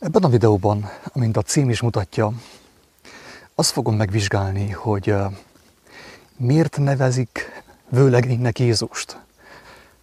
Ebben 0.00 0.22
a 0.22 0.28
videóban, 0.28 0.88
amint 1.12 1.36
a 1.36 1.42
cím 1.42 1.70
is 1.70 1.80
mutatja, 1.80 2.32
azt 3.54 3.70
fogom 3.70 3.96
megvizsgálni, 3.96 4.70
hogy 4.70 5.14
miért 6.36 6.76
nevezik 6.78 7.62
vőlegénynek 7.88 8.58
Jézust, 8.58 9.20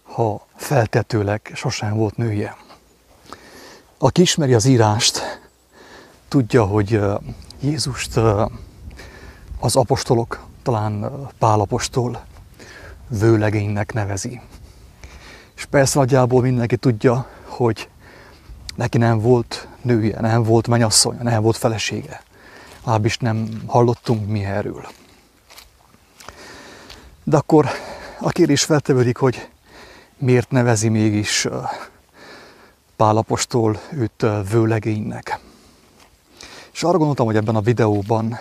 ha 0.02 0.46
feltetőleg 0.56 1.50
sosem 1.54 1.94
volt 1.94 2.16
nője. 2.16 2.56
Aki 3.98 4.20
ismeri 4.20 4.54
az 4.54 4.64
írást, 4.64 5.40
tudja, 6.28 6.64
hogy 6.64 7.00
Jézust 7.60 8.16
az 9.60 9.76
apostolok, 9.76 10.46
talán 10.62 11.12
Pál 11.38 11.60
apostol 11.60 12.24
vőlegénynek 13.08 13.92
nevezi. 13.92 14.40
És 15.56 15.64
persze 15.64 15.98
nagyjából 15.98 16.42
mindenki 16.42 16.76
tudja, 16.76 17.26
hogy 17.44 17.88
neki 18.74 18.98
nem 18.98 19.20
volt 19.20 19.68
nője, 19.86 20.20
nem 20.20 20.42
volt 20.42 20.68
menyasszonya, 20.68 21.22
nem 21.22 21.42
volt 21.42 21.56
felesége. 21.56 22.22
Lábbis 22.84 23.18
nem 23.18 23.62
hallottunk 23.66 24.28
mi 24.28 24.44
erről. 24.44 24.86
De 27.24 27.36
akkor 27.36 27.66
a 28.20 28.28
kérdés 28.28 28.64
feltevődik, 28.64 29.16
hogy 29.16 29.48
miért 30.18 30.50
nevezi 30.50 30.88
mégis 30.88 31.48
Pálapostól 32.96 33.80
őt 33.92 34.26
vőlegénynek. 34.50 35.38
És 36.72 36.82
arra 36.82 36.96
gondoltam, 36.96 37.26
hogy 37.26 37.36
ebben 37.36 37.56
a 37.56 37.60
videóban 37.60 38.40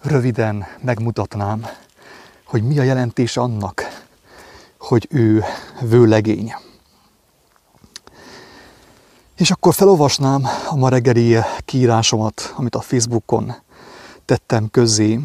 röviden 0.00 0.66
megmutatnám, 0.80 1.66
hogy 2.44 2.62
mi 2.62 2.78
a 2.78 2.82
jelentés 2.82 3.36
annak, 3.36 4.04
hogy 4.78 5.06
ő 5.10 5.44
vőlegény. 5.80 6.54
És 9.36 9.50
akkor 9.50 9.74
felolvasnám 9.74 10.44
a 10.68 10.76
ma 10.76 10.88
reggeli 10.88 11.38
kiírásomat, 11.64 12.54
amit 12.56 12.74
a 12.74 12.80
Facebookon 12.80 13.54
tettem 14.24 14.70
közé, 14.70 15.20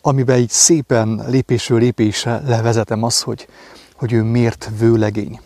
amiben 0.00 0.38
így 0.38 0.50
szépen 0.50 1.24
lépésről 1.26 1.78
lépésre 1.78 2.42
levezetem 2.46 3.02
azt, 3.02 3.22
hogy, 3.22 3.48
hogy 3.96 4.12
ő 4.12 4.22
miért 4.22 4.70
vőlegény. 4.78 5.40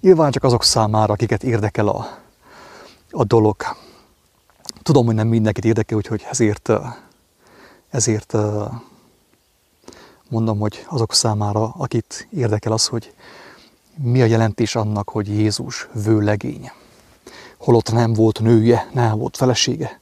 Nyilván 0.00 0.30
csak 0.30 0.44
azok 0.44 0.64
számára, 0.64 1.12
akiket 1.12 1.42
érdekel 1.42 1.88
a, 1.88 2.18
a 3.10 3.24
dolog. 3.24 3.56
Tudom, 4.82 5.06
hogy 5.06 5.14
nem 5.14 5.28
mindenkit 5.28 5.64
érdekel, 5.64 5.96
úgyhogy 5.96 6.26
ezért, 6.30 6.70
ezért 7.90 8.36
mondom, 10.28 10.58
hogy 10.58 10.86
azok 10.88 11.14
számára, 11.14 11.74
akit 11.76 12.28
érdekel 12.30 12.72
az, 12.72 12.86
hogy 12.86 13.14
mi 13.96 14.22
a 14.22 14.26
jelentés 14.26 14.74
annak, 14.76 15.08
hogy 15.08 15.28
Jézus 15.28 15.88
vőlegény 16.04 16.70
holott 17.62 17.92
nem 17.92 18.12
volt 18.12 18.40
nője, 18.40 18.88
nem 18.92 19.18
volt 19.18 19.36
felesége, 19.36 20.00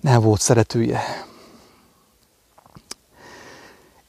nem 0.00 0.20
volt 0.20 0.40
szeretője. 0.40 1.00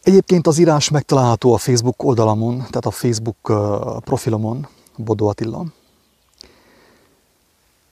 Egyébként 0.03 0.47
az 0.47 0.57
írás 0.57 0.89
megtalálható 0.89 1.53
a 1.53 1.57
Facebook 1.57 2.03
oldalamon, 2.03 2.57
tehát 2.57 2.85
a 2.85 2.91
Facebook 2.91 3.37
profilomon, 3.99 4.67
Bodó 4.97 5.27
Attila, 5.27 5.65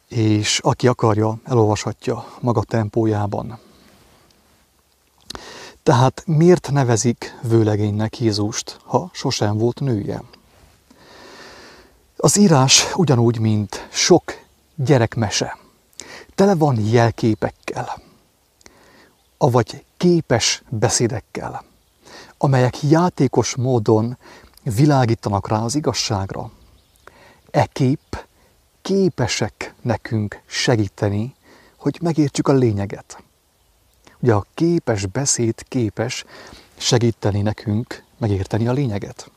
és 0.07 0.59
aki 0.59 0.87
akarja, 0.87 1.37
elolvashatja 1.43 2.25
maga 2.41 2.63
tempójában. 2.63 3.59
Tehát 5.83 6.23
miért 6.25 6.71
nevezik 6.71 7.39
vőlegénynek 7.41 8.19
Jézust, 8.19 8.79
ha 8.85 9.09
sosem 9.13 9.57
volt 9.57 9.79
nője? 9.79 10.23
Az 12.17 12.37
írás 12.37 12.93
ugyanúgy, 12.95 13.39
mint 13.39 13.87
sok 13.91 14.41
gyerekmese. 14.75 15.57
Tele 16.35 16.55
van 16.55 16.79
jelképekkel, 16.79 18.01
avagy 19.37 19.85
képes 19.97 20.63
beszédekkel, 20.69 21.63
amelyek 22.37 22.83
játékos 22.83 23.55
módon 23.55 24.17
világítanak 24.63 25.47
rá 25.47 25.57
az 25.57 25.75
igazságra. 25.75 26.51
E 27.51 27.65
kép 27.65 28.25
képesek 28.81 29.73
nekünk 29.81 30.41
segíteni, 30.45 31.35
hogy 31.77 31.99
megértsük 32.01 32.47
a 32.47 32.53
lényeget. 32.53 33.23
Ugye 34.19 34.33
a 34.33 34.45
képes 34.53 35.05
beszéd 35.05 35.63
képes 35.67 36.25
segíteni 36.77 37.41
nekünk 37.41 38.03
megérteni 38.17 38.67
a 38.67 38.71
lényeget. 38.71 39.31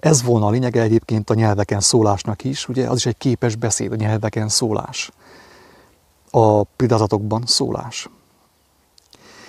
Ez 0.00 0.22
volna 0.22 0.46
a 0.46 0.50
lényege 0.50 0.82
egyébként 0.82 1.30
a 1.30 1.34
nyelveken 1.34 1.80
szólásnak 1.80 2.44
is, 2.44 2.68
ugye 2.68 2.88
az 2.88 2.96
is 2.96 3.06
egy 3.06 3.18
képes 3.18 3.56
beszéd, 3.56 3.92
a 3.92 3.96
nyelveken 3.96 4.48
szólás. 4.48 5.10
A 6.30 6.62
példázatokban 6.62 7.42
szólás. 7.46 8.08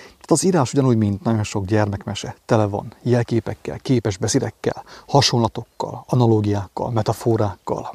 Tehát 0.02 0.30
az 0.30 0.44
írás 0.44 0.72
ugyanúgy, 0.72 0.96
mint 0.96 1.22
nagyon 1.22 1.42
sok 1.42 1.64
gyermekmese, 1.64 2.36
tele 2.46 2.64
van 2.64 2.94
jelképekkel, 3.02 3.78
képes 3.78 4.16
beszédekkel, 4.16 4.84
hasonlatokkal, 5.06 6.04
analógiákkal, 6.06 6.90
metaforákkal, 6.90 7.94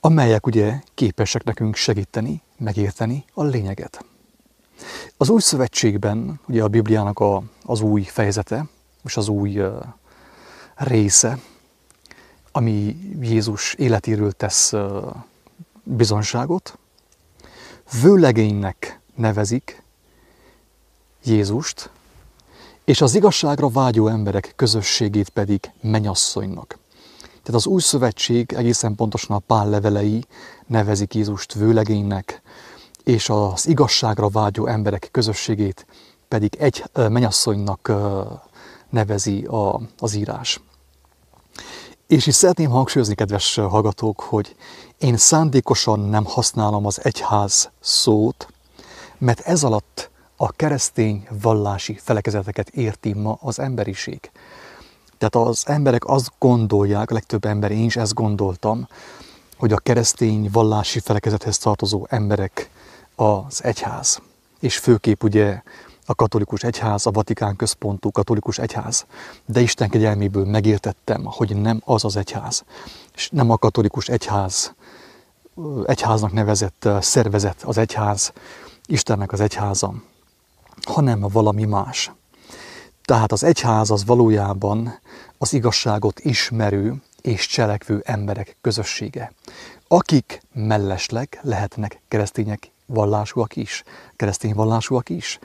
amelyek 0.00 0.46
ugye 0.46 0.80
képesek 0.94 1.44
nekünk 1.44 1.74
segíteni, 1.74 2.42
megérteni 2.58 3.24
a 3.34 3.42
lényeget. 3.42 4.04
Az 5.16 5.28
új 5.28 5.40
szövetségben, 5.40 6.40
ugye 6.48 6.62
a 6.62 6.68
Bibliának 6.68 7.18
a, 7.18 7.42
az 7.64 7.80
új 7.80 8.02
fejezete, 8.02 8.66
és 9.04 9.16
az 9.16 9.28
új 9.28 9.60
része, 10.82 11.38
ami 12.52 12.96
Jézus 13.20 13.74
életéről 13.74 14.32
tesz 14.32 14.72
bizonságot. 15.82 16.78
Vőlegénynek 18.02 19.00
nevezik 19.14 19.82
Jézust, 21.24 21.90
és 22.84 23.00
az 23.00 23.14
igazságra 23.14 23.68
vágyó 23.68 24.08
emberek 24.08 24.52
közösségét 24.56 25.28
pedig 25.28 25.70
menyasszonynak. 25.80 26.78
Tehát 27.42 27.60
az 27.60 27.66
új 27.66 27.80
szövetség 27.80 28.52
egészen 28.52 28.94
pontosan 28.94 29.36
a 29.36 29.38
pál 29.38 29.68
levelei 29.68 30.24
nevezik 30.66 31.14
Jézust 31.14 31.54
vőlegénynek, 31.54 32.42
és 33.04 33.28
az 33.28 33.68
igazságra 33.68 34.28
vágyó 34.28 34.66
emberek 34.66 35.08
közösségét 35.10 35.86
pedig 36.28 36.54
egy 36.58 36.84
menyasszonynak 36.94 37.92
nevezi 38.90 39.48
az 39.98 40.14
írás. 40.14 40.60
És 42.12 42.26
is 42.26 42.34
szeretném 42.34 42.70
hangsúlyozni, 42.70 43.14
kedves 43.14 43.54
hallgatók, 43.54 44.20
hogy 44.20 44.56
én 44.98 45.16
szándékosan 45.16 46.00
nem 46.00 46.24
használom 46.24 46.86
az 46.86 47.04
egyház 47.04 47.70
szót, 47.80 48.46
mert 49.18 49.40
ez 49.40 49.64
alatt 49.64 50.10
a 50.36 50.52
keresztény 50.52 51.26
vallási 51.42 51.98
felekezeteket 52.02 52.68
érti 52.68 53.12
ma 53.12 53.38
az 53.40 53.58
emberiség. 53.58 54.30
Tehát 55.18 55.48
az 55.48 55.62
emberek 55.66 56.04
azt 56.04 56.32
gondolják, 56.38 57.10
a 57.10 57.14
legtöbb 57.14 57.44
ember, 57.44 57.70
én 57.70 57.84
is 57.84 57.96
ezt 57.96 58.14
gondoltam, 58.14 58.88
hogy 59.56 59.72
a 59.72 59.78
keresztény 59.78 60.48
vallási 60.52 61.00
felekezethez 61.00 61.58
tartozó 61.58 62.06
emberek 62.08 62.70
az 63.14 63.64
egyház. 63.64 64.20
És 64.60 64.78
főképp 64.78 65.22
ugye 65.22 65.62
a 66.06 66.14
katolikus 66.14 66.62
egyház, 66.62 67.06
a 67.06 67.10
Vatikán 67.10 67.56
központú 67.56 68.10
katolikus 68.10 68.58
egyház. 68.58 69.06
De 69.46 69.60
Isten 69.60 69.88
kegyelméből 69.88 70.44
megértettem, 70.44 71.24
hogy 71.24 71.56
nem 71.56 71.82
az 71.84 72.04
az 72.04 72.16
egyház, 72.16 72.64
és 73.14 73.28
nem 73.32 73.50
a 73.50 73.56
katolikus 73.56 74.08
egyház, 74.08 74.74
egyháznak 75.84 76.32
nevezett 76.32 76.88
szervezet 77.00 77.62
az 77.62 77.78
egyház, 77.78 78.32
Istennek 78.86 79.32
az 79.32 79.40
egyháza, 79.40 79.94
hanem 80.82 81.20
valami 81.20 81.64
más. 81.64 82.12
Tehát 83.04 83.32
az 83.32 83.42
egyház 83.42 83.90
az 83.90 84.04
valójában 84.04 84.98
az 85.38 85.52
igazságot 85.52 86.20
ismerő 86.20 87.02
és 87.20 87.46
cselekvő 87.46 88.02
emberek 88.04 88.56
közössége, 88.60 89.32
akik 89.88 90.42
mellesleg 90.52 91.40
lehetnek 91.42 92.00
keresztények 92.08 92.70
vallásúak 92.86 93.56
is, 93.56 93.82
keresztény 94.16 94.54
vallásúak 94.54 95.08
is. 95.08 95.38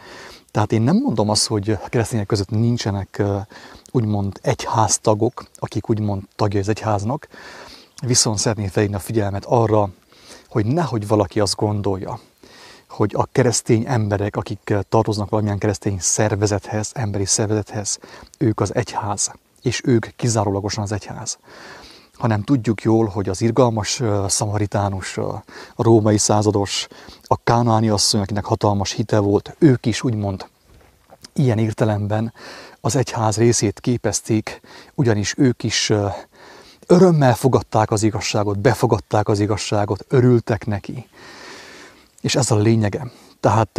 Tehát 0.57 0.71
én 0.71 0.81
nem 0.81 0.98
mondom 0.98 1.30
azt, 1.30 1.48
hogy 1.48 1.69
a 1.69 1.89
keresztények 1.89 2.25
között 2.25 2.50
nincsenek 2.50 3.24
úgymond 3.92 4.39
egyháztagok, 4.42 5.45
akik 5.56 5.89
úgymond 5.89 6.21
tagjai 6.36 6.62
az 6.62 6.69
egyháznak, 6.69 7.27
viszont 8.06 8.38
szeretném 8.38 8.68
felhívni 8.68 8.98
a 8.98 9.00
figyelmet 9.00 9.45
arra, 9.45 9.89
hogy 10.50 10.65
nehogy 10.65 11.07
valaki 11.07 11.39
azt 11.39 11.56
gondolja, 11.56 12.19
hogy 12.89 13.12
a 13.15 13.25
keresztény 13.31 13.83
emberek, 13.88 14.36
akik 14.36 14.74
tartoznak 14.89 15.30
valamilyen 15.30 15.57
keresztény 15.57 15.98
szervezethez, 16.00 16.92
emberi 16.94 17.25
szervezethez, 17.25 18.00
ők 18.38 18.59
az 18.59 18.75
egyház, 18.75 19.31
és 19.62 19.81
ők 19.86 20.06
kizárólagosan 20.15 20.83
az 20.83 20.92
egyház 20.92 21.38
hanem 22.17 22.43
tudjuk 22.43 22.81
jól, 22.81 23.05
hogy 23.05 23.29
az 23.29 23.41
irgalmas 23.41 24.01
szamaritánus, 24.27 25.17
a 25.17 25.43
római 25.75 26.17
százados, 26.17 26.87
a 27.21 27.43
kánáni 27.43 27.89
asszony, 27.89 28.21
akinek 28.21 28.45
hatalmas 28.45 28.91
hite 28.91 29.19
volt, 29.19 29.55
ők 29.59 29.85
is 29.85 30.03
úgymond 30.03 30.45
ilyen 31.33 31.57
értelemben 31.57 32.33
az 32.81 32.95
egyház 32.95 33.37
részét 33.37 33.79
képezték, 33.79 34.61
ugyanis 34.95 35.33
ők 35.37 35.63
is 35.63 35.91
örömmel 36.87 37.35
fogadták 37.35 37.91
az 37.91 38.03
igazságot, 38.03 38.59
befogadták 38.59 39.27
az 39.27 39.39
igazságot, 39.39 40.05
örültek 40.09 40.65
neki. 40.65 41.07
És 42.21 42.35
ez 42.35 42.51
a 42.51 42.55
lényege. 42.55 43.11
Tehát 43.39 43.77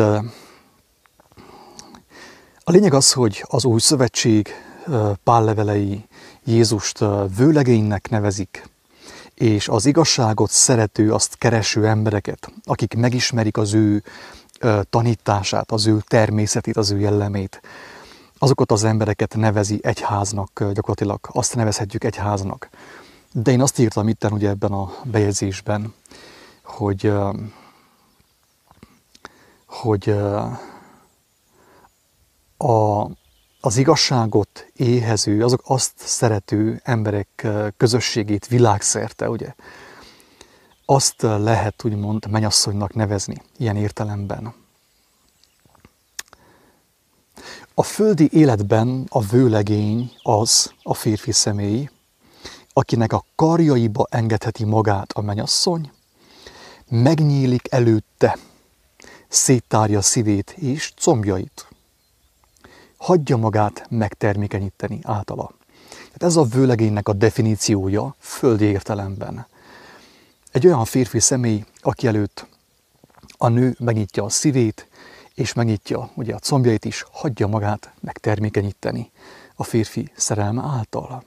a 2.65 2.71
lényeg 2.71 2.95
az, 2.95 3.13
hogy 3.13 3.45
az 3.47 3.65
új 3.65 3.81
szövetség 3.81 4.49
pállevelei 5.25 6.05
Jézust 6.45 6.99
vőlegénynek 7.37 8.11
nevezik, 8.11 8.69
és 9.35 9.69
az 9.69 9.87
igazságot 9.87 10.51
szerető, 10.51 11.13
azt 11.13 11.37
kereső 11.37 11.87
embereket, 11.87 12.53
akik 12.65 12.95
megismerik 12.95 13.57
az 13.57 13.75
ő 13.75 14.03
tanítását, 14.91 15.73
az 15.73 15.87
ő 15.87 16.03
természetét, 16.07 16.77
az 16.77 16.91
ő 16.91 16.99
jellemét, 16.99 17.61
azokat 18.39 18.73
az 18.73 18.85
embereket 18.85 19.37
nevezi 19.37 19.79
egyháznak, 19.83 20.59
gyakorlatilag 20.59 21.21
azt 21.33 21.55
nevezhetjük 21.55 22.05
egyháznak. 22.05 22.69
De 23.33 23.51
én 23.51 23.61
azt 23.61 23.79
írtam 23.79 24.09
itt 24.09 24.31
ugye 24.31 24.49
ebben 24.49 24.73
a 24.73 24.93
bejegyzésben, 25.05 25.95
hogy, 26.63 27.13
hogy 29.67 30.15
az 33.61 33.77
igazságot 33.77 34.67
éhező, 34.77 35.45
azok 35.45 35.63
azt 35.65 35.93
szerető 35.97 36.81
emberek 36.85 37.47
közösségét 37.77 38.47
világszerte, 38.47 39.29
ugye, 39.29 39.55
azt 40.85 41.23
lehet 41.23 41.85
úgymond 41.85 42.31
menyasszonynak 42.31 42.95
nevezni 42.95 43.43
ilyen 43.57 43.77
értelemben. 43.77 44.55
A 47.75 47.83
földi 47.83 48.29
életben 48.33 49.07
a 49.09 49.21
vőlegény 49.21 50.13
az 50.23 50.73
a 50.83 50.95
férfi 50.95 51.33
személy, 51.33 51.91
akinek 52.73 53.13
a 53.13 53.25
karjaiba 53.35 54.07
engedheti 54.11 54.65
magát 54.65 55.13
a 55.13 55.21
menyasszony, 55.21 55.93
megnyílik 56.89 57.73
előtte, 57.73 58.39
széttárja 59.29 60.01
szívét 60.01 60.51
és 60.51 60.93
combjait. 60.97 61.69
Hagyja 62.99 63.37
magát 63.37 63.87
megtermékenyíteni 63.91 64.99
általa. 65.03 65.53
Tehát 65.89 66.23
ez 66.23 66.37
a 66.37 66.45
vőlegénynek 66.45 67.09
a 67.09 67.13
definíciója 67.13 68.15
földi 68.19 68.65
értelemben. 68.65 69.47
Egy 70.53 70.67
olyan 70.67 70.85
férfi 70.85 71.21
személy, 71.21 71.65
aki 71.81 72.07
előtt 72.07 72.47
a 73.37 73.49
nő 73.49 73.77
megnyitja 73.79 74.25
a 74.25 74.29
szívét, 74.29 74.89
és 75.35 75.53
megnyitja 75.53 76.11
ugye 76.15 76.35
a 76.35 76.39
combjait 76.39 76.85
is, 76.85 77.05
hagyja 77.11 77.47
magát 77.47 77.93
megtermékenyíteni 78.01 79.11
a 79.55 79.65
férfi 79.65 80.13
szerelme 80.17 80.63
által. 80.63 81.25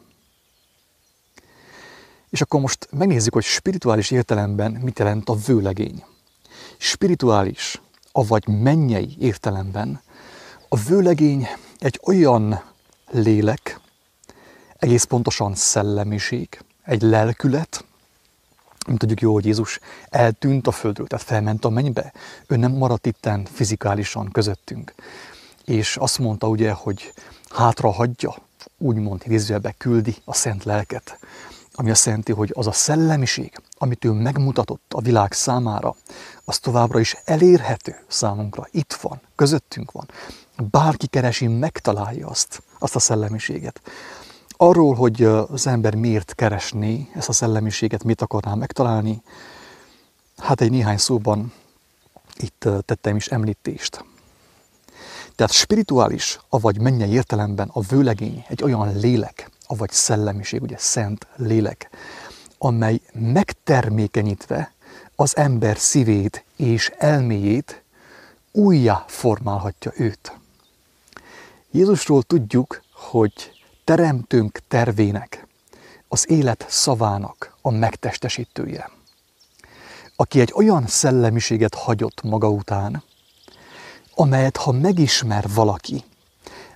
És 2.29 2.41
akkor 2.41 2.59
most 2.59 2.87
megnézzük, 2.91 3.33
hogy 3.33 3.43
spirituális 3.43 4.11
értelemben 4.11 4.71
mit 4.71 4.99
jelent 4.99 5.29
a 5.29 5.35
vőlegény. 5.35 6.03
Spirituális, 6.77 7.81
avagy 8.11 8.47
mennyei 8.47 9.15
értelemben 9.19 10.01
a 10.73 10.77
vőlegény 10.77 11.47
egy 11.79 11.99
olyan 12.03 12.63
lélek, 13.09 13.79
egész 14.77 15.03
pontosan 15.03 15.55
szellemiség, 15.55 16.59
egy 16.83 17.01
lelkület, 17.01 17.85
mint 18.87 18.99
tudjuk 18.99 19.21
jó, 19.21 19.33
hogy 19.33 19.45
Jézus 19.45 19.79
eltűnt 20.09 20.67
a 20.67 20.71
földről, 20.71 21.07
tehát 21.07 21.25
felment 21.25 21.65
a 21.65 21.69
mennybe. 21.69 22.13
Ő 22.47 22.55
nem 22.55 22.71
maradt 22.71 23.05
itten 23.05 23.45
fizikálisan 23.45 24.31
közöttünk. 24.31 24.93
És 25.65 25.97
azt 25.97 26.19
mondta 26.19 26.47
ugye, 26.47 26.71
hogy 26.71 27.13
hátra 27.49 27.91
hagyja, 27.91 28.35
úgymond 28.77 29.21
idézőjelbe 29.25 29.71
küldi 29.77 30.15
a 30.25 30.33
szent 30.33 30.63
lelket, 30.63 31.19
ami 31.73 31.89
azt 31.89 32.05
jelenti, 32.05 32.31
hogy 32.31 32.51
az 32.55 32.67
a 32.67 32.71
szellemiség, 32.71 33.61
amit 33.77 34.05
ő 34.05 34.11
megmutatott 34.11 34.93
a 34.93 35.01
világ 35.01 35.31
számára, 35.31 35.95
az 36.45 36.59
továbbra 36.59 36.99
is 36.99 37.15
elérhető 37.25 37.95
számunkra. 38.07 38.67
Itt 38.71 38.93
van, 38.93 39.21
közöttünk 39.35 39.91
van. 39.91 40.09
Bárki 40.71 41.07
keresi, 41.07 41.47
megtalálja 41.47 42.27
azt, 42.27 42.63
azt 42.79 42.95
a 42.95 42.99
szellemiséget. 42.99 43.81
Arról, 44.49 44.95
hogy 44.95 45.23
az 45.23 45.67
ember 45.67 45.95
miért 45.95 46.35
keresné 46.35 47.09
ezt 47.15 47.29
a 47.29 47.33
szellemiséget, 47.33 48.03
mit 48.03 48.21
akarná 48.21 48.53
megtalálni, 48.53 49.21
hát 50.37 50.61
egy 50.61 50.71
néhány 50.71 50.97
szóban 50.97 51.53
itt 52.35 52.67
tettem 52.85 53.15
is 53.15 53.27
említést. 53.27 54.05
Tehát 55.35 55.51
spirituális, 55.51 56.39
avagy 56.49 56.79
mennyei 56.79 57.11
értelemben 57.11 57.69
a 57.73 57.81
vőlegény 57.81 58.45
egy 58.47 58.63
olyan 58.63 58.97
lélek, 58.97 59.49
avagy 59.71 59.91
szellemiség, 59.91 60.61
ugye 60.61 60.77
szent 60.77 61.27
lélek, 61.35 61.89
amely 62.57 63.01
megtermékenyítve 63.13 64.73
az 65.15 65.37
ember 65.37 65.77
szívét 65.77 66.43
és 66.55 66.91
elméjét 66.97 67.83
újjá 68.51 69.05
formálhatja 69.07 69.91
őt. 69.95 70.37
Jézusról 71.71 72.23
tudjuk, 72.23 72.81
hogy 72.93 73.33
teremtőnk 73.83 74.59
tervének, 74.67 75.47
az 76.07 76.29
élet 76.29 76.65
szavának 76.69 77.57
a 77.61 77.69
megtestesítője, 77.71 78.89
aki 80.15 80.39
egy 80.39 80.51
olyan 80.55 80.87
szellemiséget 80.87 81.75
hagyott 81.75 82.21
maga 82.21 82.49
után, 82.49 83.03
amelyet 84.15 84.57
ha 84.57 84.71
megismer 84.71 85.45
valaki, 85.53 86.03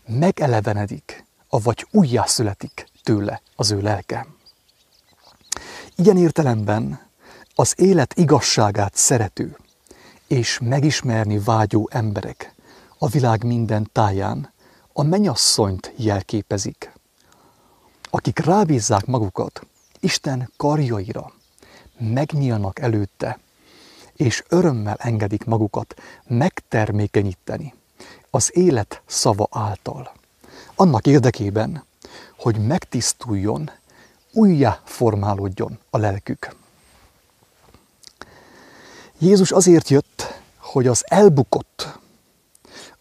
megelevenedik, 0.06 1.15
avagy 1.56 1.88
újjászületik 1.92 2.88
tőle 3.04 3.42
az 3.56 3.72
ő 3.72 3.82
lelke. 3.82 4.28
Ilyen 5.96 6.18
értelemben 6.18 7.00
az 7.56 7.74
élet 7.78 8.14
igazságát 8.18 8.96
szerető 8.96 9.58
és 10.28 10.60
megismerni 10.62 11.40
vágyó 11.40 11.90
emberek 11.92 12.54
a 12.98 13.08
világ 13.08 13.44
minden 13.44 13.90
táján 13.92 14.54
a 14.94 15.04
menyasszonyt 15.04 15.94
jelképezik 15.96 16.94
akik 18.16 18.40
rábízzák 18.40 19.06
magukat 19.06 19.66
Isten 20.00 20.52
karjaira, 20.58 21.32
megnyílnak 21.98 22.80
előtte, 22.80 23.40
és 24.16 24.44
örömmel 24.50 24.96
engedik 25.00 25.46
magukat 25.46 26.02
megtermékenyíteni 26.28 27.74
az 28.30 28.50
élet 28.54 29.02
szava 29.06 29.48
által. 29.52 30.12
Annak 30.76 31.08
érdekében, 31.08 31.84
hogy 32.38 32.68
megtisztuljon, 32.68 33.72
újjá 34.32 34.82
formálódjon 34.84 35.80
a 35.90 35.98
lelkük. 35.98 36.56
Jézus 39.20 39.52
azért 39.52 39.90
jött, 39.90 40.42
hogy 40.58 40.88
az 40.88 41.04
elbukott, 41.08 42.00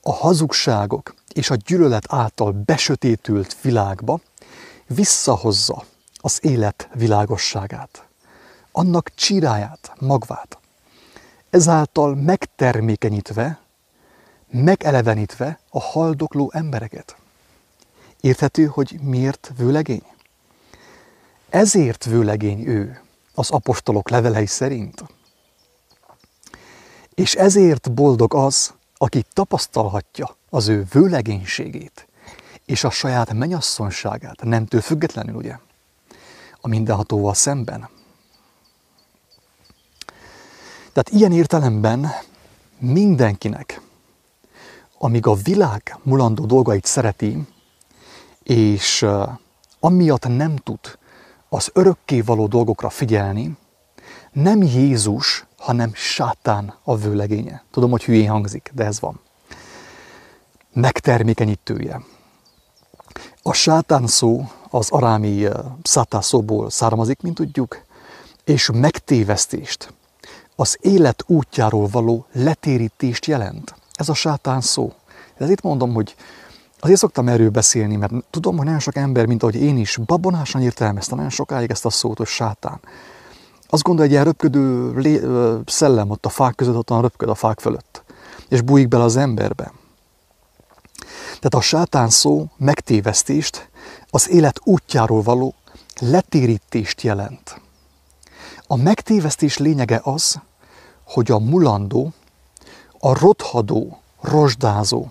a 0.00 0.12
hazugságok 0.12 1.14
és 1.32 1.50
a 1.50 1.54
gyűlölet 1.54 2.04
által 2.08 2.52
besötétült 2.52 3.60
világba 3.60 4.20
visszahozza 4.86 5.84
az 6.16 6.38
élet 6.42 6.88
világosságát, 6.94 8.06
annak 8.72 9.14
csiráját, 9.14 9.92
magvát. 9.98 10.58
Ezáltal 11.50 12.14
megtermékenyítve, 12.14 13.58
megelevenítve 14.50 15.58
a 15.70 15.80
haldokló 15.80 16.50
embereket. 16.54 17.16
Érthető, 18.24 18.66
hogy 18.66 18.98
miért 19.02 19.52
vőlegény? 19.56 20.02
Ezért 21.48 22.04
vőlegény 22.04 22.66
ő, 22.66 23.00
az 23.34 23.50
apostolok 23.50 24.08
levelei 24.08 24.46
szerint. 24.46 25.04
És 27.14 27.34
ezért 27.34 27.92
boldog 27.92 28.34
az, 28.34 28.74
aki 28.96 29.24
tapasztalhatja 29.32 30.36
az 30.50 30.68
ő 30.68 30.86
vőlegénységét, 30.92 32.06
és 32.64 32.84
a 32.84 32.90
saját 32.90 33.32
menyasszonságát, 33.32 34.42
nemtől 34.42 34.80
függetlenül, 34.80 35.34
ugye, 35.34 35.58
a 36.60 36.68
mindenhatóval 36.68 37.34
szemben. 37.34 37.88
Tehát 40.92 41.08
ilyen 41.10 41.32
értelemben 41.32 42.10
mindenkinek, 42.78 43.80
amíg 44.98 45.26
a 45.26 45.34
világ 45.34 45.98
mulandó 46.02 46.46
dolgait 46.46 46.84
szereti, 46.84 47.46
és 48.44 49.06
amiatt 49.80 50.26
nem 50.28 50.56
tud 50.56 50.98
az 51.48 51.70
örökké 51.72 52.20
való 52.20 52.46
dolgokra 52.46 52.90
figyelni, 52.90 53.56
nem 54.32 54.62
Jézus, 54.62 55.44
hanem 55.58 55.90
sátán 55.94 56.74
a 56.82 56.96
vőlegénye. 56.96 57.64
Tudom, 57.70 57.90
hogy 57.90 58.04
hülyén 58.04 58.28
hangzik, 58.28 58.70
de 58.74 58.84
ez 58.84 59.00
van. 59.00 59.20
Megtermékenyítője. 60.72 62.02
A 63.42 63.52
sátán 63.52 64.06
szó 64.06 64.48
az 64.70 64.90
arámi 64.90 65.46
szátá 65.82 66.20
szóból 66.20 66.70
származik, 66.70 67.20
mint 67.20 67.34
tudjuk, 67.34 67.82
és 68.44 68.70
megtévesztést, 68.72 69.92
az 70.56 70.78
élet 70.80 71.24
útjáról 71.26 71.86
való 71.86 72.26
letérítést 72.32 73.26
jelent. 73.26 73.74
Ez 73.92 74.08
a 74.08 74.14
sátán 74.14 74.60
szó. 74.60 74.92
Ez 75.36 75.50
itt 75.50 75.62
mondom, 75.62 75.94
hogy 75.94 76.14
Azért 76.84 76.98
szoktam 76.98 77.28
erről 77.28 77.50
beszélni, 77.50 77.96
mert 77.96 78.12
tudom, 78.30 78.56
hogy 78.56 78.64
nagyon 78.64 78.80
sok 78.80 78.96
ember, 78.96 79.26
mint 79.26 79.42
ahogy 79.42 79.54
én 79.54 79.76
is, 79.76 79.96
babonásan 79.96 80.62
értelmezte 80.62 81.14
nagyon 81.14 81.30
sokáig 81.30 81.70
ezt 81.70 81.84
a 81.84 81.90
szót, 81.90 82.18
hogy 82.18 82.26
sátán. 82.26 82.80
Azt 83.68 83.82
gondolja, 83.82 84.10
egy 84.10 84.12
ilyen 84.12 84.24
röpködő 84.24 84.92
lé, 84.92 85.20
szellem 85.66 86.10
ott 86.10 86.26
a 86.26 86.28
fák 86.28 86.54
között, 86.54 86.76
ott 86.76 87.00
röpköd 87.00 87.28
a 87.28 87.34
fák 87.34 87.60
fölött, 87.60 88.04
és 88.48 88.60
bújik 88.60 88.88
bele 88.88 89.04
az 89.04 89.16
emberbe. 89.16 89.72
Tehát 91.26 91.54
a 91.54 91.60
sátán 91.60 92.08
szó 92.08 92.46
megtévesztést, 92.56 93.68
az 94.10 94.30
élet 94.30 94.60
útjáról 94.64 95.22
való 95.22 95.54
letérítést 96.00 97.02
jelent. 97.02 97.60
A 98.66 98.76
megtévesztés 98.76 99.58
lényege 99.58 100.00
az, 100.02 100.40
hogy 101.04 101.30
a 101.30 101.38
mulandó, 101.38 102.12
a 102.98 103.18
rothadó, 103.18 104.00
rozsdázó, 104.20 105.08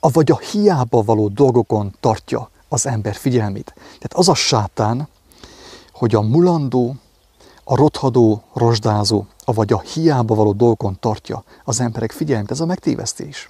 vagy 0.00 0.30
a 0.30 0.38
hiába 0.38 1.02
való 1.02 1.28
dolgokon 1.28 1.94
tartja 2.00 2.50
az 2.68 2.86
ember 2.86 3.14
figyelmét. 3.14 3.74
Tehát 3.74 4.14
az 4.14 4.28
a 4.28 4.34
sátán, 4.34 5.08
hogy 5.92 6.14
a 6.14 6.20
mulandó, 6.20 6.96
a 7.64 7.76
rothadó, 7.76 8.42
rozsdázó, 8.54 9.24
vagy 9.44 9.72
a 9.72 9.80
hiába 9.80 10.34
való 10.34 10.52
dolgokon 10.52 10.96
tartja 11.00 11.44
az 11.64 11.80
emberek 11.80 12.12
figyelmét. 12.12 12.50
Ez 12.50 12.60
a 12.60 12.66
megtévesztés. 12.66 13.48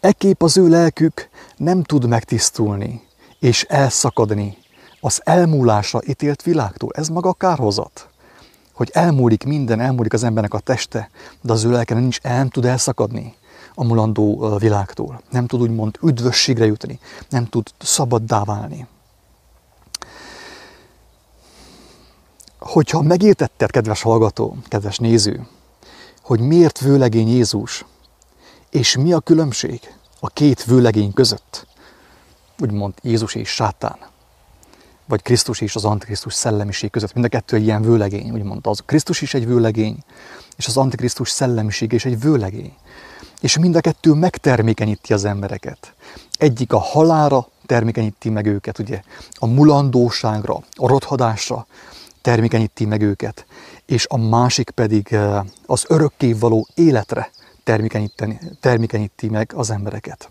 Ekképp 0.00 0.42
az 0.42 0.56
ő 0.56 0.68
lelkük 0.68 1.28
nem 1.56 1.82
tud 1.82 2.06
megtisztulni 2.06 3.02
és 3.38 3.62
elszakadni 3.62 4.56
az 5.00 5.20
elmúlásra 5.24 6.00
ítélt 6.06 6.42
világtól. 6.42 6.90
Ez 6.94 7.08
maga 7.08 7.28
a 7.28 7.32
kárhozat. 7.32 8.08
Hogy 8.72 8.90
elmúlik 8.92 9.44
minden, 9.44 9.80
elmúlik 9.80 10.12
az 10.12 10.24
embernek 10.24 10.54
a 10.54 10.58
teste, 10.58 11.10
de 11.40 11.52
az 11.52 11.64
ő 11.64 11.70
lelke 11.70 11.94
nincs, 11.94 12.18
el 12.22 12.36
nem 12.36 12.48
tud 12.48 12.64
elszakadni 12.64 13.34
a 13.74 13.84
mulandó 13.84 14.56
világtól. 14.58 15.22
Nem 15.30 15.46
tud 15.46 15.60
úgymond 15.60 15.98
üdvösségre 16.02 16.66
jutni, 16.66 16.98
nem 17.28 17.46
tud 17.46 17.68
szabaddá 17.78 18.44
válni. 18.44 18.86
Hogyha 22.58 23.02
megértetted, 23.02 23.70
kedves 23.70 24.02
hallgató, 24.02 24.56
kedves 24.68 24.98
néző, 24.98 25.46
hogy 26.22 26.40
miért 26.40 26.80
vőlegény 26.80 27.28
Jézus, 27.28 27.84
és 28.70 28.96
mi 28.96 29.12
a 29.12 29.20
különbség 29.20 29.94
a 30.20 30.28
két 30.28 30.64
vőlegény 30.64 31.12
között, 31.12 31.66
úgymond 32.58 32.94
Jézus 33.02 33.34
és 33.34 33.48
sátán, 33.48 33.96
vagy 35.06 35.22
Krisztus 35.22 35.60
és 35.60 35.74
az 35.74 35.84
Antikrisztus 35.84 36.34
szellemiség 36.34 36.90
között. 36.90 37.12
Mind 37.12 37.26
a 37.26 37.28
kettő 37.28 37.56
egy 37.56 37.62
ilyen 37.62 37.82
vőlegény, 37.82 38.30
úgymond. 38.30 38.66
Az 38.66 38.82
Krisztus 38.86 39.20
is 39.20 39.34
egy 39.34 39.46
vőlegény, 39.46 39.96
és 40.56 40.66
az 40.66 40.76
Antikrisztus 40.76 41.30
szellemiség 41.30 41.92
is 41.92 42.04
egy 42.04 42.20
vőlegény. 42.20 42.74
És 43.44 43.58
mind 43.58 43.76
a 43.76 43.80
kettő 43.80 44.12
megtermékenyíti 44.12 45.12
az 45.12 45.24
embereket. 45.24 45.94
Egyik 46.38 46.72
a 46.72 46.78
halára 46.78 47.48
termékenyíti 47.66 48.30
meg 48.30 48.46
őket, 48.46 48.78
ugye, 48.78 49.02
a 49.32 49.46
mulandóságra, 49.46 50.54
a 50.70 50.88
rothadásra 50.88 51.66
termékenyíti 52.22 52.84
meg 52.84 53.02
őket, 53.02 53.46
és 53.86 54.06
a 54.08 54.16
másik 54.16 54.70
pedig 54.70 55.12
eh, 55.12 55.40
az 55.66 55.84
örökké 55.88 56.32
való 56.32 56.66
életre 56.74 57.30
termékenyíti 58.60 59.28
meg 59.28 59.52
az 59.54 59.70
embereket. 59.70 60.30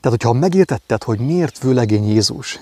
Tehát, 0.00 0.02
hogyha 0.02 0.32
megértetted, 0.32 1.02
hogy 1.02 1.18
miért 1.18 1.58
vőlegény 1.58 2.08
Jézus, 2.08 2.60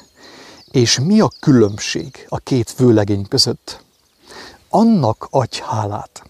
és 0.71 0.99
mi 1.01 1.21
a 1.21 1.31
különbség 1.41 2.27
a 2.29 2.39
két 2.39 2.75
vőlegény 2.77 3.29
között, 3.29 3.85
annak 4.69 5.27
adj 5.31 5.61
hálát, 5.61 6.23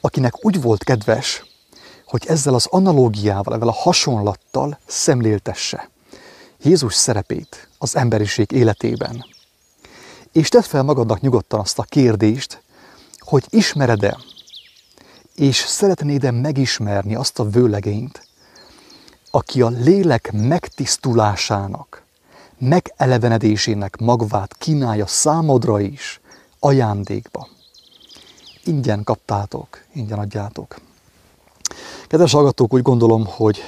akinek 0.00 0.44
úgy 0.44 0.62
volt 0.62 0.84
kedves, 0.84 1.48
hogy 2.10 2.26
ezzel 2.26 2.54
az 2.54 2.66
analógiával, 2.66 3.54
ezzel 3.54 3.68
a 3.68 3.72
hasonlattal 3.72 4.78
szemléltesse 4.86 5.90
Jézus 6.62 6.94
szerepét 6.94 7.68
az 7.78 7.96
emberiség 7.96 8.52
életében. 8.52 9.24
És 10.32 10.48
tedd 10.48 10.62
fel 10.62 10.82
magadnak 10.82 11.20
nyugodtan 11.20 11.60
azt 11.60 11.78
a 11.78 11.82
kérdést, 11.82 12.62
hogy 13.18 13.44
ismered-e, 13.50 14.18
és 15.34 15.56
szeretnéd-e 15.56 16.30
megismerni 16.30 17.14
azt 17.14 17.38
a 17.38 17.50
vőlegényt, 17.50 18.28
aki 19.30 19.62
a 19.62 19.68
lélek 19.68 20.32
megtisztulásának, 20.32 22.02
megelevenedésének 22.58 23.96
magvát 23.96 24.56
kínálja 24.58 25.06
számodra 25.06 25.80
is 25.80 26.20
ajándékba. 26.58 27.48
Ingyen 28.64 29.04
kaptátok, 29.04 29.84
ingyen 29.92 30.18
adjátok. 30.18 30.76
Kedves 32.10 32.32
hallgatók, 32.32 32.74
úgy 32.74 32.82
gondolom, 32.82 33.26
hogy 33.26 33.64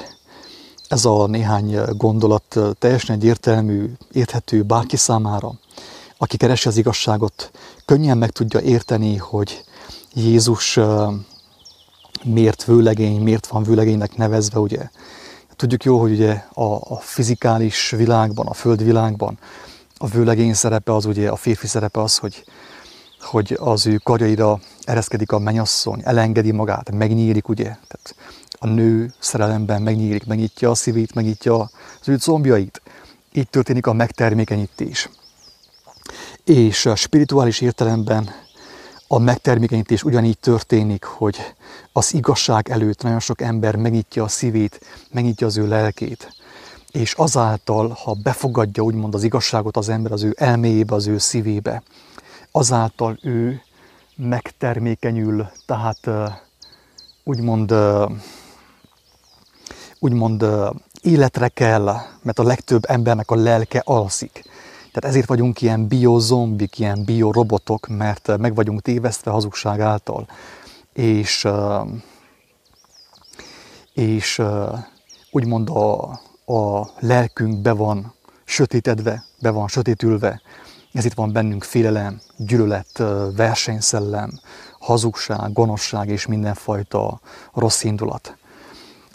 ez 0.89 1.05
a 1.05 1.27
néhány 1.27 1.79
gondolat 1.97 2.59
teljesen 2.79 3.17
egyértelmű, 3.17 3.93
érthető 4.13 4.63
bárki 4.63 4.97
számára, 4.97 5.53
aki 6.19 6.37
keresi 6.37 6.69
az 6.69 6.77
igazságot, 6.77 7.51
könnyen 7.85 8.19
meg 8.19 8.31
tudja 8.31 8.61
érteni, 8.61 9.17
hogy 9.17 9.65
Jézus 10.15 10.79
miért 12.25 12.65
vőlegény, 12.65 13.21
miért 13.21 13.47
van 13.47 13.63
vőlegénynek 13.63 14.17
nevezve, 14.17 14.59
ugye. 14.59 14.89
Tudjuk 15.57 15.85
jó, 15.85 16.01
hogy 16.01 16.13
ugye 16.13 16.45
a, 16.53 16.65
a 16.65 16.99
fizikális 17.01 17.91
világban, 17.91 18.47
a 18.47 18.55
földvilágban 18.55 19.39
a 19.97 20.07
vőlegény 20.07 20.55
szerepe 20.55 20.95
az 20.95 21.05
ugye, 21.05 21.31
a 21.31 21.37
férfi 21.37 21.67
szerepe 21.67 22.01
az, 22.01 22.19
hogy, 22.19 22.45
hogy 23.21 23.57
az 23.61 23.87
ő 23.87 23.97
karjaira 23.97 24.61
ereszkedik 24.85 25.33
a 25.33 25.39
menyasszony, 25.39 26.01
elengedi 26.05 26.53
magát, 26.53 26.91
megnyílik, 26.91 27.49
ugye? 27.49 27.65
Tehát 27.65 28.15
a 28.59 28.67
nő 28.67 29.13
szerelemben 29.19 29.83
megnyílik, 29.83 30.27
megnyitja 30.27 30.71
a 30.71 30.75
szívét, 30.75 31.15
megnyitja 31.15 31.71
az 32.01 32.09
ő 32.09 32.17
combjait. 32.17 32.83
Így 33.33 33.49
történik 33.49 33.87
a 33.87 33.93
megtermékenyítés. 33.93 35.09
És 36.45 36.87
a 36.87 36.95
spirituális 36.95 37.61
értelemben 37.61 38.31
a 39.07 39.19
megtermékenyítés 39.19 40.03
ugyanígy 40.03 40.39
történik, 40.39 41.05
hogy 41.05 41.55
az 41.93 42.15
igazság 42.15 42.69
előtt 42.69 43.03
nagyon 43.03 43.21
sok 43.21 43.41
ember 43.41 43.77
megnyitja 43.77 44.23
a 44.23 44.29
szívét, 44.29 44.81
megnyitja 45.11 45.47
az 45.47 45.57
ő 45.57 45.69
lelkét, 45.69 46.35
és 46.93 47.13
azáltal, 47.13 47.89
ha 47.89 48.17
befogadja 48.23 48.83
úgymond 48.83 49.15
az 49.15 49.23
igazságot 49.23 49.77
az 49.77 49.89
ember 49.89 50.13
az 50.13 50.23
ő 50.23 50.35
elméjébe, 50.39 50.95
az 50.95 51.07
ő 51.07 51.19
szívébe, 51.19 51.83
azáltal 52.51 53.19
ő 53.23 53.63
megtermékenyül, 54.17 55.51
tehát 55.67 56.11
úgymond, 57.25 57.75
úgymond 59.99 60.45
életre 61.03 61.49
kell, 61.49 61.97
mert 62.23 62.39
a 62.39 62.43
legtöbb 62.43 62.83
embernek 62.89 63.31
a 63.31 63.35
lelke 63.35 63.83
alszik. 63.85 64.43
Tehát 64.93 65.05
ezért 65.05 65.29
vagyunk 65.29 65.61
ilyen 65.61 65.89
biozombik, 65.89 66.79
ilyen 66.79 67.05
biorobotok, 67.05 67.87
mert 67.87 68.39
meg 68.39 68.55
vagyunk 68.55 68.83
tévesztve 68.83 69.31
hazugság 69.31 69.81
által. 69.81 70.29
És, 70.93 71.49
és 73.95 74.43
úgymond 75.31 75.69
a, 75.69 76.03
a 76.45 76.91
lelkünk 76.99 77.61
be 77.61 77.73
van 77.73 78.15
sötétedve, 78.45 79.25
be 79.41 79.51
van 79.51 79.69
sötétülve. 79.69 80.43
Ezért 80.93 81.15
van 81.15 81.33
bennünk 81.33 81.65
félelem, 81.65 82.21
gyűlölet, 82.37 83.03
versenyszellem, 83.37 84.41
hazugság, 84.81 85.53
gonoszság 85.53 86.09
és 86.09 86.27
mindenfajta 86.27 87.21
rossz 87.55 87.83
indulat. 87.83 88.37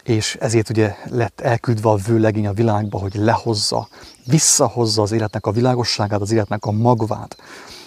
És 0.04 0.38
ezért 0.40 0.70
ugye 0.70 0.96
lett 1.06 1.42
elküldve 1.42 1.90
a 1.90 1.96
vőlegény 1.96 2.48
a 2.48 2.54
világba, 2.54 3.00
hogy 3.00 3.16
lehozza, 3.16 3.88
visszahozza 4.26 5.02
az 5.02 5.12
életnek 5.12 5.46
a 5.46 5.52
világosságát, 5.52 6.22
az 6.22 6.32
életnek 6.32 6.66
a 6.66 6.72
magvát, 6.72 7.38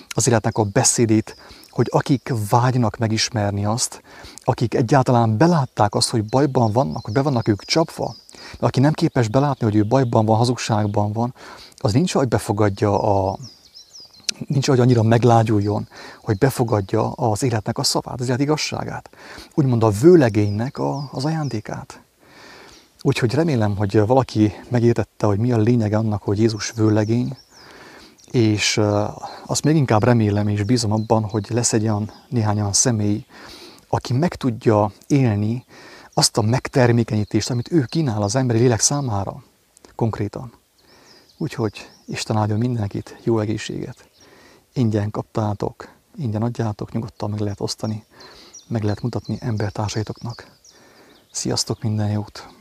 az 0.08 0.28
életnek 0.28 0.58
a 0.58 0.64
beszédét, 0.64 1.36
hogy 1.70 1.86
akik 1.90 2.32
vágynak 2.50 2.96
megismerni 2.96 3.64
azt, 3.64 4.02
akik 4.44 4.74
egyáltalán 4.74 5.36
belátták 5.36 5.94
azt, 5.94 6.10
hogy 6.10 6.24
bajban 6.24 6.72
vannak, 6.72 7.04
hogy 7.04 7.14
be 7.14 7.22
vannak 7.22 7.48
ők 7.48 7.64
csapva, 7.64 8.14
de 8.58 8.66
aki 8.66 8.80
nem 8.80 8.92
képes 8.92 9.28
belátni, 9.28 9.64
hogy 9.64 9.76
ő 9.76 9.86
bajban 9.86 10.24
van, 10.24 10.36
hazugságban 10.36 11.12
van, 11.12 11.34
az 11.76 11.92
nincs, 11.92 12.12
hogy 12.12 12.28
befogadja 12.28 13.02
a, 13.02 13.38
nincs, 14.46 14.68
hogy 14.68 14.80
annyira 14.80 15.02
meglágyuljon, 15.02 15.88
hogy 16.22 16.38
befogadja 16.38 17.12
az 17.12 17.42
életnek 17.42 17.78
a 17.78 17.82
szavát, 17.82 18.20
az 18.20 18.26
élet 18.26 18.40
igazságát. 18.40 19.10
Úgymond 19.54 19.82
a 19.82 19.90
vőlegénynek 19.90 20.78
a, 20.78 21.08
az 21.12 21.24
ajándékát. 21.24 22.00
Úgyhogy 23.02 23.34
remélem, 23.34 23.76
hogy 23.76 24.06
valaki 24.06 24.52
megértette, 24.68 25.26
hogy 25.26 25.38
mi 25.38 25.52
a 25.52 25.56
lényege 25.56 25.96
annak, 25.96 26.22
hogy 26.22 26.38
Jézus 26.38 26.70
vőlegény, 26.70 27.36
és 28.30 28.80
azt 29.46 29.64
még 29.64 29.76
inkább 29.76 30.04
remélem 30.04 30.48
és 30.48 30.62
bízom 30.62 30.92
abban, 30.92 31.24
hogy 31.24 31.46
lesz 31.50 31.72
egy 31.72 31.82
olyan 31.82 32.10
néhány 32.28 32.58
olyan 32.58 32.72
személy, 32.72 33.24
aki 33.88 34.12
meg 34.12 34.34
tudja 34.34 34.92
élni 35.06 35.64
azt 36.14 36.36
a 36.36 36.42
megtermékenyítést, 36.42 37.50
amit 37.50 37.72
ő 37.72 37.84
kínál 37.88 38.22
az 38.22 38.36
emberi 38.36 38.58
lélek 38.58 38.80
számára 38.80 39.42
konkrétan. 39.94 40.52
Úgyhogy 41.36 41.90
Isten 42.06 42.36
áldjon 42.36 42.58
mindenkit, 42.58 43.18
jó 43.22 43.38
egészséget. 43.38 44.09
Ingyen 44.80 45.10
kaptátok, 45.10 45.88
ingyen 46.16 46.42
adjátok, 46.42 46.92
nyugodtan 46.92 47.30
meg 47.30 47.40
lehet 47.40 47.60
osztani, 47.60 48.04
meg 48.68 48.82
lehet 48.82 49.02
mutatni 49.02 49.38
embertársaitoknak. 49.40 50.56
Sziasztok, 51.30 51.82
minden 51.82 52.10
jót! 52.10 52.58